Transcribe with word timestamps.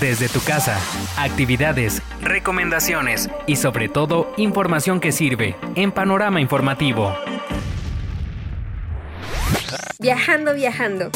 desde 0.00 0.28
tu 0.28 0.40
casa. 0.40 0.78
Actividades, 1.16 2.02
recomendaciones 2.20 3.30
y 3.46 3.56
sobre 3.56 3.88
todo 3.88 4.32
información 4.36 5.00
que 5.00 5.12
sirve 5.12 5.56
en 5.74 5.92
Panorama 5.92 6.40
Informativo. 6.40 7.14
Viajando, 9.98 10.54
viajando. 10.54 11.10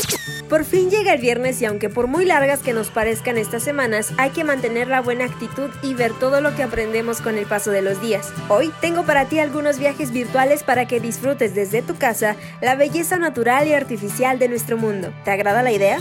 Por 0.48 0.64
fin 0.64 0.90
llega 0.90 1.12
el 1.12 1.20
viernes 1.20 1.60
y 1.62 1.64
aunque 1.64 1.88
por 1.88 2.08
muy 2.08 2.24
largas 2.24 2.60
que 2.60 2.72
nos 2.72 2.90
parezcan 2.90 3.38
estas 3.38 3.62
semanas, 3.62 4.12
hay 4.16 4.30
que 4.30 4.42
mantener 4.42 4.88
la 4.88 5.00
buena 5.00 5.26
actitud 5.26 5.70
y 5.82 5.94
ver 5.94 6.12
todo 6.14 6.40
lo 6.40 6.56
que 6.56 6.62
aprendemos 6.62 7.20
con 7.20 7.38
el 7.38 7.46
paso 7.46 7.70
de 7.70 7.82
los 7.82 8.00
días. 8.00 8.32
Hoy 8.48 8.72
tengo 8.80 9.04
para 9.04 9.26
ti 9.26 9.38
algunos 9.38 9.78
viajes 9.78 10.10
virtuales 10.10 10.64
para 10.64 10.86
que 10.86 10.98
disfrutes 10.98 11.54
desde 11.54 11.82
tu 11.82 11.96
casa 11.96 12.36
la 12.60 12.74
belleza 12.74 13.18
natural 13.18 13.68
y 13.68 13.74
artificial 13.74 14.38
de 14.38 14.48
nuestro 14.48 14.76
mundo. 14.76 15.12
¿Te 15.24 15.30
agrada 15.30 15.62
la 15.62 15.72
idea? 15.72 15.98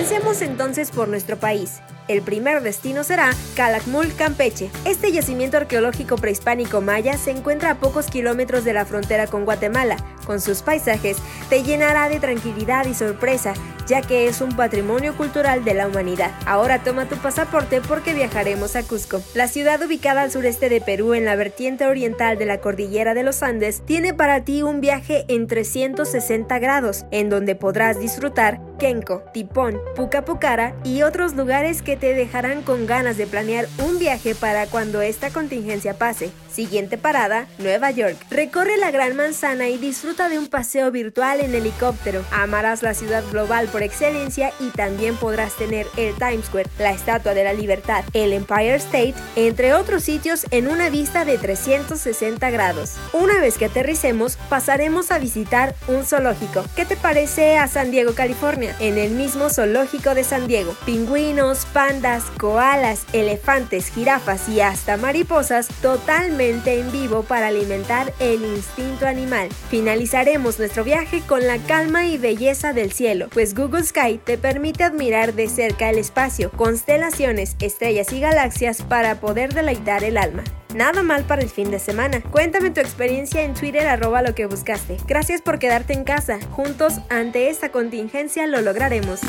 Comencemos 0.00 0.40
entonces 0.40 0.90
por 0.90 1.08
nuestro 1.08 1.38
país. 1.38 1.82
El 2.08 2.22
primer 2.22 2.62
destino 2.62 3.04
será 3.04 3.30
Calakmul, 3.54 4.14
Campeche. 4.14 4.70
Este 4.84 5.12
yacimiento 5.12 5.56
arqueológico 5.56 6.16
prehispánico 6.16 6.80
maya 6.80 7.16
se 7.16 7.30
encuentra 7.30 7.70
a 7.70 7.74
pocos 7.76 8.06
kilómetros 8.06 8.64
de 8.64 8.72
la 8.72 8.84
frontera 8.84 9.26
con 9.26 9.44
Guatemala. 9.44 9.96
Con 10.26 10.40
sus 10.40 10.62
paisajes, 10.62 11.16
te 11.48 11.62
llenará 11.62 12.08
de 12.08 12.20
tranquilidad 12.20 12.86
y 12.86 12.94
sorpresa, 12.94 13.54
ya 13.86 14.02
que 14.02 14.28
es 14.28 14.40
un 14.40 14.56
patrimonio 14.56 15.16
cultural 15.16 15.64
de 15.64 15.74
la 15.74 15.88
humanidad. 15.88 16.30
Ahora 16.46 16.82
toma 16.82 17.06
tu 17.06 17.16
pasaporte 17.16 17.80
porque 17.80 18.14
viajaremos 18.14 18.76
a 18.76 18.82
Cusco. 18.84 19.20
La 19.34 19.48
ciudad 19.48 19.82
ubicada 19.82 20.22
al 20.22 20.30
sureste 20.30 20.68
de 20.68 20.80
Perú, 20.80 21.14
en 21.14 21.24
la 21.24 21.34
vertiente 21.34 21.86
oriental 21.86 22.38
de 22.38 22.46
la 22.46 22.60
cordillera 22.60 23.14
de 23.14 23.24
los 23.24 23.42
Andes, 23.42 23.82
tiene 23.84 24.14
para 24.14 24.44
ti 24.44 24.62
un 24.62 24.80
viaje 24.80 25.24
en 25.28 25.48
360 25.48 26.58
grados, 26.60 27.04
en 27.10 27.28
donde 27.28 27.56
podrás 27.56 27.98
disfrutar 27.98 28.60
Kenko, 28.78 29.22
Tipón, 29.32 29.78
Pucapucara 29.96 30.74
y 30.84 31.02
otros 31.02 31.34
lugares 31.34 31.82
que 31.82 31.89
te 31.96 32.14
dejarán 32.14 32.62
con 32.62 32.86
ganas 32.86 33.16
de 33.16 33.26
planear 33.26 33.68
un 33.78 33.98
viaje 33.98 34.34
para 34.34 34.66
cuando 34.66 35.02
esta 35.02 35.30
contingencia 35.30 35.94
pase. 35.94 36.30
Siguiente 36.52 36.98
parada, 36.98 37.46
Nueva 37.58 37.90
York. 37.90 38.16
Recorre 38.30 38.76
la 38.76 38.90
Gran 38.90 39.16
Manzana 39.16 39.68
y 39.68 39.78
disfruta 39.78 40.28
de 40.28 40.38
un 40.38 40.48
paseo 40.48 40.90
virtual 40.90 41.40
en 41.40 41.54
helicóptero. 41.54 42.24
Amarás 42.32 42.82
la 42.82 42.94
ciudad 42.94 43.22
global 43.30 43.68
por 43.68 43.82
excelencia 43.82 44.52
y 44.58 44.70
también 44.70 45.16
podrás 45.16 45.56
tener 45.56 45.86
el 45.96 46.14
Times 46.16 46.46
Square, 46.46 46.68
la 46.78 46.90
Estatua 46.90 47.34
de 47.34 47.44
la 47.44 47.52
Libertad, 47.52 48.04
el 48.12 48.32
Empire 48.32 48.74
State, 48.74 49.14
entre 49.36 49.74
otros 49.74 50.02
sitios 50.02 50.46
en 50.50 50.68
una 50.68 50.90
vista 50.90 51.24
de 51.24 51.38
360 51.38 52.50
grados. 52.50 52.96
Una 53.12 53.40
vez 53.40 53.58
que 53.58 53.66
aterricemos, 53.66 54.36
pasaremos 54.48 55.10
a 55.10 55.18
visitar 55.18 55.74
un 55.88 56.04
zoológico. 56.04 56.64
¿Qué 56.74 56.84
te 56.84 56.96
parece 56.96 57.58
a 57.58 57.68
San 57.68 57.90
Diego, 57.90 58.14
California? 58.14 58.74
En 58.80 58.98
el 58.98 59.12
mismo 59.12 59.50
zoológico 59.50 60.14
de 60.14 60.24
San 60.24 60.46
Diego, 60.46 60.74
pingüinos, 60.84 61.66
pandas, 61.80 62.24
koalas, 62.38 63.06
elefantes, 63.14 63.88
jirafas 63.88 64.50
y 64.50 64.60
hasta 64.60 64.98
mariposas 64.98 65.68
totalmente 65.80 66.78
en 66.78 66.92
vivo 66.92 67.22
para 67.22 67.46
alimentar 67.46 68.12
el 68.18 68.44
instinto 68.44 69.06
animal. 69.06 69.48
Finalizaremos 69.70 70.58
nuestro 70.58 70.84
viaje 70.84 71.22
con 71.26 71.46
la 71.46 71.56
calma 71.56 72.04
y 72.04 72.18
belleza 72.18 72.74
del 72.74 72.92
cielo, 72.92 73.28
pues 73.32 73.54
Google 73.54 73.82
Sky 73.82 74.20
te 74.22 74.36
permite 74.36 74.84
admirar 74.84 75.32
de 75.32 75.48
cerca 75.48 75.88
el 75.88 75.96
espacio, 75.96 76.50
constelaciones, 76.50 77.56
estrellas 77.60 78.12
y 78.12 78.20
galaxias 78.20 78.82
para 78.82 79.18
poder 79.18 79.54
deleitar 79.54 80.04
el 80.04 80.18
alma. 80.18 80.44
Nada 80.74 81.02
mal 81.02 81.24
para 81.24 81.40
el 81.40 81.48
fin 81.48 81.70
de 81.70 81.78
semana. 81.78 82.20
Cuéntame 82.20 82.68
tu 82.72 82.80
experiencia 82.80 83.40
en 83.40 83.54
Twitter 83.54 83.86
arroba 83.86 84.20
lo 84.20 84.34
que 84.34 84.44
buscaste. 84.44 84.98
Gracias 85.06 85.40
por 85.40 85.58
quedarte 85.58 85.94
en 85.94 86.04
casa. 86.04 86.40
Juntos, 86.50 87.00
ante 87.08 87.48
esta 87.48 87.72
contingencia, 87.72 88.46
lo 88.46 88.60
lograremos. 88.60 89.20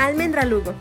Almendra 0.00 0.46
Lugo. 0.46 0.74